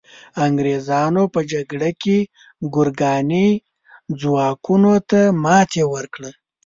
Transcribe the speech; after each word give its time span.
انګریزانو 0.45 1.23
په 1.33 1.39
جګړه 1.51 1.89
کې 2.01 2.17
ګورکاني 2.73 3.47
ځواکونو 4.21 4.93
ته 5.09 5.19
ماتي 5.43 5.83
ورکړه. 5.93 6.31